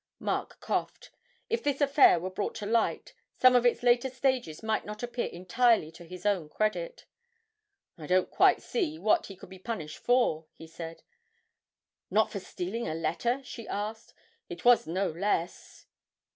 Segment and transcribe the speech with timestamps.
[0.17, 1.11] Mark coughed.
[1.47, 5.27] If this affair were brought to light, some of its later stages might not appear
[5.27, 7.05] entirely to his own credit.
[7.99, 11.03] 'I don't quite see what he could be punished for,' he said.
[12.09, 14.15] 'Not for stealing a letter?' she asked.
[14.49, 15.85] 'It was no less.'